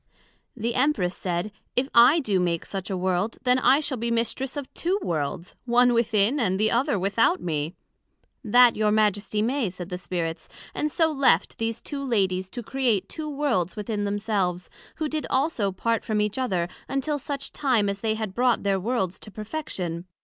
The 0.57 0.73
Empress 0.73 1.15
said, 1.15 1.51
If 1.75 1.87
I 1.93 2.19
do 2.21 2.39
make 2.39 2.65
such 2.65 2.89
a 2.89 2.97
world, 2.97 3.37
then 3.43 3.59
I 3.59 3.81
shall 3.81 3.99
be 3.99 4.09
Mistress 4.09 4.57
of 4.57 4.73
two 4.73 4.97
Worlds, 5.03 5.53
one 5.65 5.93
within, 5.93 6.39
and 6.39 6.59
the 6.59 6.71
other 6.71 6.97
without 6.97 7.39
me. 7.39 7.75
That 8.43 8.75
your 8.75 8.89
Majesty 8.89 9.43
may, 9.43 9.69
said 9.69 9.89
the 9.89 9.99
Spirits; 9.99 10.49
and 10.73 10.91
so 10.91 11.11
left 11.11 11.59
these 11.59 11.83
two 11.83 12.03
Ladies 12.03 12.49
to 12.49 12.63
create 12.63 13.07
two 13.09 13.29
Worlds 13.29 13.75
within 13.75 14.03
themselves: 14.05 14.71
who 14.95 15.07
did 15.07 15.27
also 15.29 15.71
part 15.71 16.03
from 16.03 16.19
each 16.19 16.39
other, 16.39 16.67
until 16.89 17.19
such 17.19 17.51
time 17.51 17.87
as 17.87 18.01
they 18.01 18.15
had 18.15 18.33
brought 18.33 18.63
their 18.63 18.79
Worlds 18.79 19.19
to 19.19 19.29
perfection. 19.29 20.05